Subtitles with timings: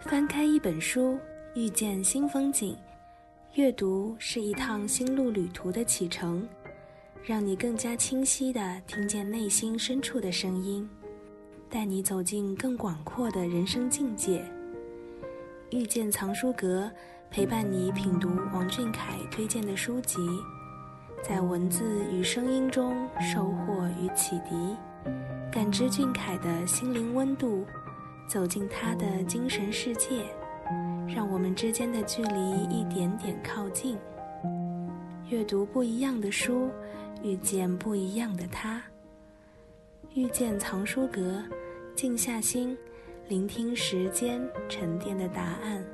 [0.00, 1.18] 翻开一本书，
[1.54, 2.74] 遇见新风景。
[3.54, 6.48] 阅读是一趟心路旅途的启程，
[7.22, 10.88] 让你更加清晰地听见内心深处的声音，
[11.68, 14.42] 带你走进更广阔的人生境界。
[15.70, 16.90] 遇见藏书阁，
[17.30, 20.18] 陪伴你品读王俊凯推荐的书籍，
[21.22, 24.76] 在文字与声音中收获与启迪，
[25.52, 27.66] 感知俊凯的心灵温度。
[28.30, 30.22] 走进他的精神世界，
[31.12, 33.98] 让我们之间的距离一点点靠近。
[35.28, 36.70] 阅读不一样的书，
[37.24, 38.80] 遇见不一样的他。
[40.14, 41.42] 遇见藏书阁，
[41.96, 42.78] 静下心，
[43.26, 45.84] 聆听时间沉淀的答案。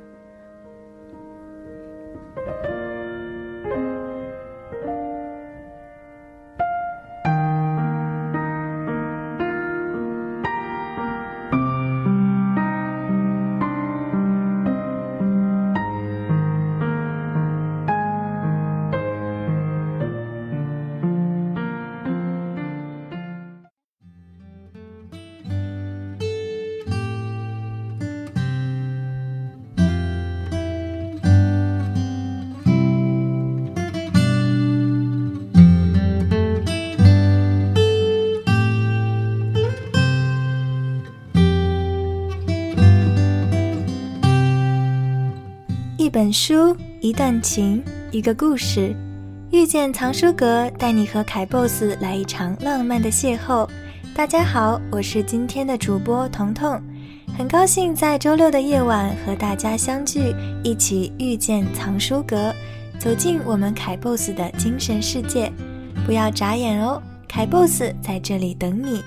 [46.16, 48.96] 本书，一段情，一个故事。
[49.52, 53.68] 遇见藏书阁，带你和凯 boss 来一场浪漫的邂逅。
[54.14, 56.80] 大家好，我是今天的主播彤彤，
[57.36, 62.50] 很高兴在周六的夜晚和大家相聚，一起遇见藏书阁，
[62.98, 65.52] 走进我们凯 boss 的精神世界。
[66.06, 66.98] 不要眨眼哦，
[67.28, 69.02] 凯 boss 在这里等你。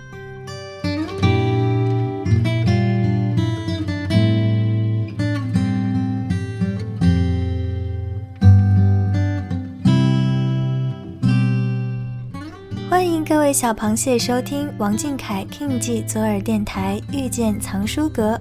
[13.49, 18.39] 位小螃蟹收听王俊凯 King 记左耳电台遇见藏书阁。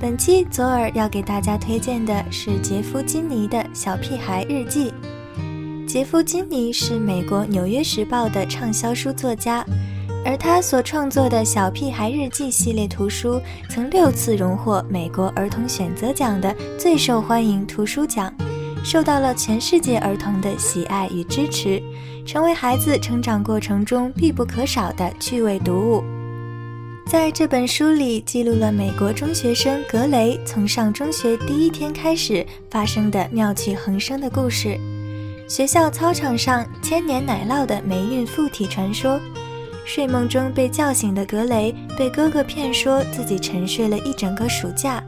[0.00, 4.92] 本期左耳要给大家推荐的是杰夫·金尼的《小屁孩日记》。
[5.86, 9.64] 杰夫·金尼是美国《纽约时报》的畅销书作家，
[10.24, 18.34] 而他所创作的《小屁孩日记》系列图书曾六次荣获美国儿童选择奖的最受欢迎图书奖，
[18.84, 21.82] 受到了全世界儿童的喜爱与支持。
[22.26, 26.04] 成为孩子成长过程中必不可少的趣味读物。
[27.06, 34.78] 在这本书里，记录了美国中学生格雷从上中学第一天开始发生的妙趣横生的故事。
[35.48, 39.18] 学校操场上千年奶酪的霉运附体传说，
[39.84, 45.02] 睡梦中被叫醒的格雷被哥哥骗说自己沉睡了一整个暑假，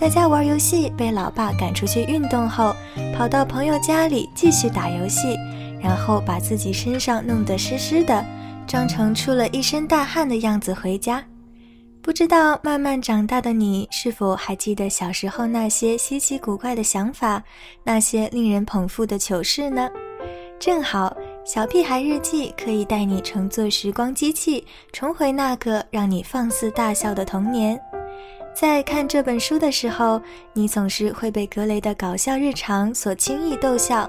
[0.00, 2.74] 在家玩游戏被老爸赶出去运动后，
[3.14, 5.36] 跑到朋友家里继续打游戏。
[5.82, 8.22] 然后把自己身上弄得湿湿的，
[8.66, 11.24] 装成出了一身大汗的样子回家。
[12.02, 17.42] 不知道慢慢长大的你是否还记得小时候那些稀奇古怪的想法，
[17.82, 19.88] 那些令人捧腹的糗事呢？
[20.58, 21.14] 正好，
[21.46, 27.80] 小屁孩日记可以带你乘坐时光机器，重回那个让你放肆大笑的童年。
[28.54, 30.20] 在看这本书的时候，
[30.52, 34.08] 你总是会被格雷的搞笑日常所轻易逗笑。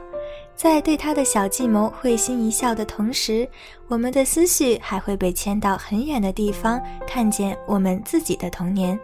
[0.56, 3.48] 在对他的小计谋会心一笑的同时，
[3.88, 9.00] 我们的思绪还会被牵到很远的地方，看见我们自己的童年。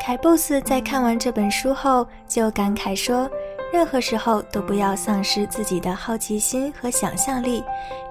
[0.00, 3.28] 凯 boss 在看完这本书后就感慨说
[3.72, 7.62] ：“任何时候都不要丧失自己的好奇心和想象力，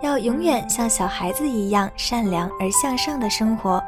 [0.01, 3.81] 要永远像小孩子一样善良而向上的生活。”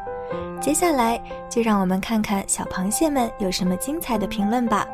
[0.60, 4.86] 接下来就让我们看看小螃蟹们有什么精彩的评论吧。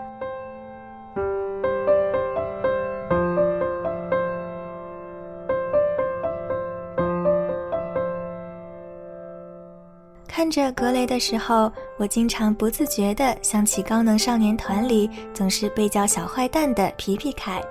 [10.27, 17.61] 看着格雷的时候，我经常不自觉地想起高能少年团里总是被叫小坏蛋的皮皮凯。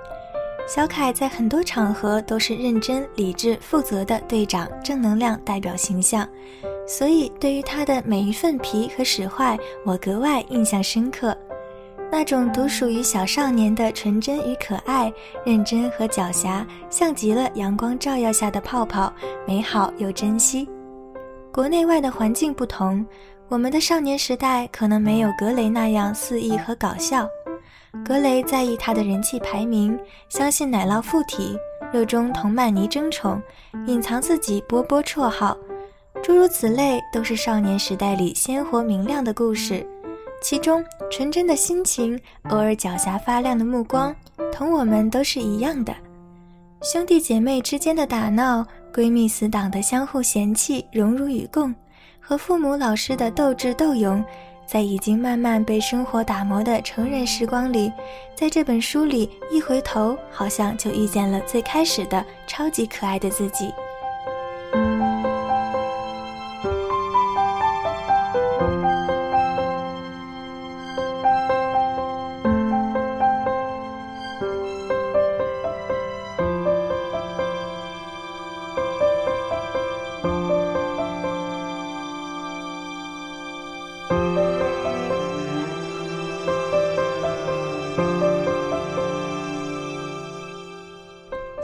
[0.66, 6.26] 小凯在很多场合都是认真、理智、负责的队长，正能量代表形象，
[6.86, 11.36] 所以对于他的每一份皮和使坏，我格外印象深刻。
[12.10, 15.10] 那种独属于小少年的纯真与可爱，
[15.46, 19.10] 认真和狡黠，像极了阳光照耀下的泡泡，
[19.46, 20.68] 美好又珍惜。
[21.50, 23.06] 国内外的环境不同，
[23.48, 27.26] 我们的少年时代可能没有格雷那样肆意和搞笑。
[28.04, 29.98] 格雷在意他的人气排名，
[30.28, 31.56] 相信奶酪附体，
[31.92, 33.40] 热衷同曼尼争宠，
[33.86, 35.56] 隐藏自己波波绰号，
[36.22, 39.84] 诸如此类都是少年时代里鲜活明亮的故事。
[40.40, 42.18] 其中纯真的心情，
[42.50, 44.14] 偶尔狡黠发亮的目光，
[44.52, 45.92] 同我们都是一样的。
[46.80, 48.64] 兄弟姐妹之间的打闹，
[48.94, 51.74] 闺蜜死党的相互嫌弃、荣辱与共，
[52.20, 54.24] 和父母老师的斗智斗勇，
[54.64, 57.92] 在已经慢慢被生活打磨的成人时光里，
[58.36, 63.66] 在这本书里一回头，好像就遇见了最开始的超级可爱的自己。《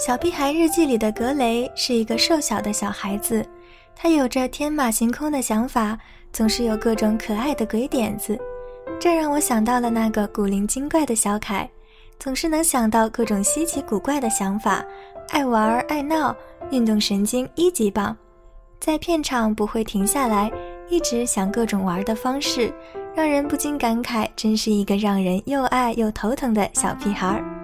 [0.08, 3.46] 小屁孩日记》里的格雷是一个瘦小的小孩子，
[3.94, 5.98] 他有着天马行空的想法，
[6.32, 8.38] 总是有各种可爱的鬼点子。
[8.98, 11.68] 这让我想到了那个古灵精怪的小凯，
[12.18, 14.82] 总是能想到各种稀奇古怪的想法，
[15.28, 16.34] 爱玩爱闹，
[16.70, 18.16] 运动神经一级棒，
[18.80, 20.50] 在片场不会停下来，
[20.88, 22.72] 一直想各种玩的方式，
[23.14, 27.57] 让人不禁感慨，真是一个让人又爱又头疼的小屁孩儿。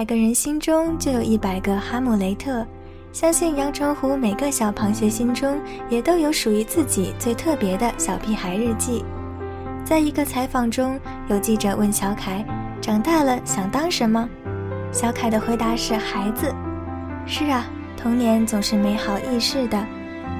[0.00, 2.66] 百个人心中就有一百个哈姆雷特，
[3.12, 5.60] 相信阳澄湖每个小螃蟹心中
[5.90, 9.04] 也都有属于自己最特别的小屁孩日记。
[9.84, 10.98] 在一个采访中，
[11.28, 12.42] 有记者问小凯
[12.80, 14.26] ：“长大了想当什么？”
[14.90, 16.50] 小凯的回答是：“孩子。”
[17.28, 19.86] 是啊，童年总是美好易逝的。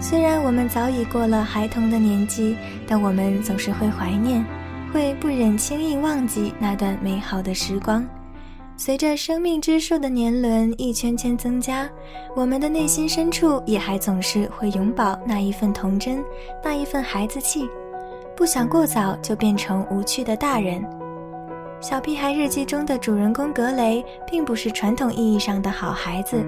[0.01, 4.43] 虽然我们早已过了孩童的年纪，但我们总是会怀念，
[4.91, 8.03] 会不忍轻易忘记那段美好的时光。
[8.81, 11.87] 随着生命之树的年轮一圈圈增加，
[12.35, 16.25] 我们的内心深处也还总是会永葆那一份童真，
[16.65, 17.69] 那一份孩子气，
[18.35, 20.83] 不想过早就变成无趣的大人。
[21.79, 26.43] 小屁孩日记中的主人公格雷，并不是传统意义上的好孩子，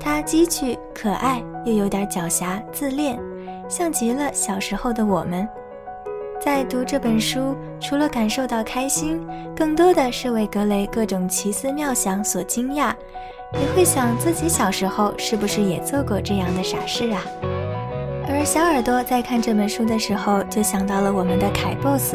[0.00, 3.20] 他机趣可爱，又有点狡黠自恋，
[3.68, 5.46] 像极了小时候的我们。
[6.40, 9.20] 在读这本书，除了感受到开心，
[9.56, 12.92] 更多的是为格雷各种奇思妙想所惊讶，
[13.54, 17.22] 也会想自己小时候是不是也做过这样的傻事啊。
[18.28, 22.14] 而小耳朵在看这本书的时候，就想到了我们的凯 boss。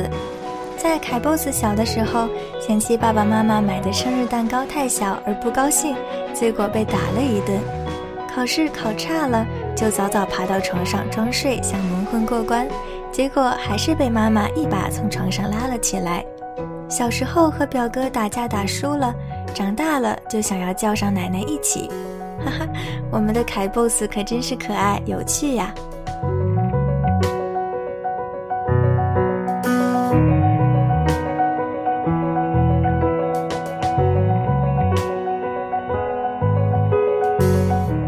[0.78, 2.28] 在凯 boss 小的时候，
[2.60, 5.96] 嫌弃爸爸妈妈买的生日蛋糕太小而不高兴，
[6.34, 7.60] 结果被打了一顿。
[8.34, 9.46] 考试考差了，
[9.76, 12.66] 就早早爬到床上装睡，想蒙混过关。
[13.12, 16.26] 结果还是被妈妈一把从床上拉了起来。
[16.90, 19.14] 小时候和表哥打架打输了，
[19.54, 21.90] 长大了就想要叫上奶奶一起。
[22.44, 22.68] 哈哈，
[23.12, 25.74] 我们的凯 boss 可真是可爱有趣呀！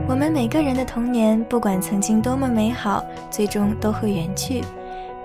[0.07, 4.63] 我们每个人的童年，不管曾经多么美好，最终都会远去。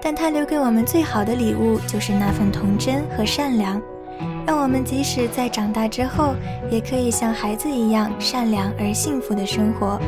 [0.01, 3.81] 但他留给我们最好的礼物，就是那份童真和善良，
[4.47, 6.35] 让我们即使在长大之后，
[6.71, 10.01] 也可以像孩子一样善良而幸福的生活。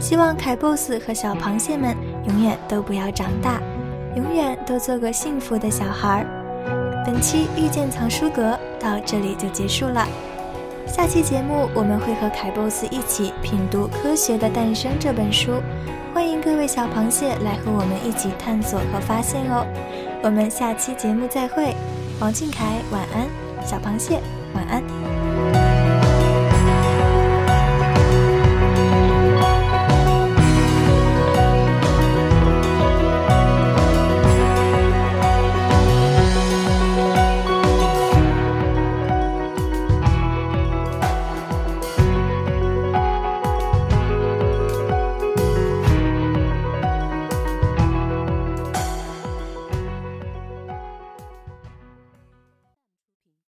[0.00, 3.60] 希望凯 boss 和小螃蟹们永远都不要长大，
[4.14, 7.04] 永远都做个幸福的小孩儿。
[7.06, 10.06] 本期遇见藏书阁到这里就结束了，
[10.86, 15.52] 下期节目我们会和凯 boss 一起品读《科学的诞生》这本书。
[16.18, 19.64] 欢迎各位小螃蟹来和我们一起探索和发现哦！
[20.20, 21.76] 我们下期节目再会，
[22.18, 23.28] 王俊凯晚安，
[23.64, 24.20] 小螃蟹
[24.52, 24.82] 晚安。